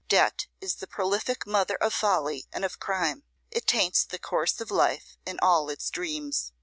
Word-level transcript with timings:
Debt 0.09 0.47
is 0.59 0.77
the 0.77 0.87
prolific 0.87 1.45
mother 1.45 1.75
of 1.75 1.93
folly 1.93 2.47
and 2.51 2.65
of 2.65 2.79
crime; 2.79 3.21
it 3.51 3.67
taints 3.67 4.03
the 4.03 4.17
course 4.17 4.59
of 4.59 4.71
life 4.71 5.15
in 5.27 5.37
all 5.43 5.69
its 5.69 5.91
dreams. 5.91 6.53